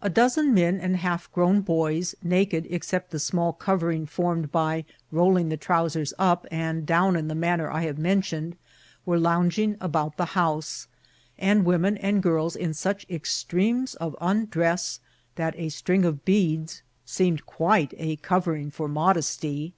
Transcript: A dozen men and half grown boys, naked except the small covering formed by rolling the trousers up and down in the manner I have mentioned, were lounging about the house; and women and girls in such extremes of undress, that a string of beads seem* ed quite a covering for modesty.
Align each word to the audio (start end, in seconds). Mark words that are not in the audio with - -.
A 0.00 0.08
dozen 0.08 0.54
men 0.54 0.80
and 0.80 0.96
half 0.96 1.30
grown 1.32 1.60
boys, 1.60 2.14
naked 2.22 2.66
except 2.70 3.10
the 3.10 3.18
small 3.18 3.52
covering 3.52 4.06
formed 4.06 4.50
by 4.50 4.86
rolling 5.12 5.50
the 5.50 5.58
trousers 5.58 6.14
up 6.18 6.46
and 6.50 6.86
down 6.86 7.14
in 7.14 7.28
the 7.28 7.34
manner 7.34 7.70
I 7.70 7.82
have 7.82 7.98
mentioned, 7.98 8.56
were 9.04 9.18
lounging 9.18 9.76
about 9.78 10.16
the 10.16 10.24
house; 10.32 10.88
and 11.38 11.66
women 11.66 11.98
and 11.98 12.22
girls 12.22 12.56
in 12.56 12.72
such 12.72 13.04
extremes 13.10 13.94
of 13.96 14.16
undress, 14.18 14.98
that 15.34 15.54
a 15.58 15.68
string 15.68 16.06
of 16.06 16.24
beads 16.24 16.80
seem* 17.04 17.34
ed 17.34 17.44
quite 17.44 17.92
a 17.98 18.16
covering 18.16 18.70
for 18.70 18.88
modesty. 18.88 19.74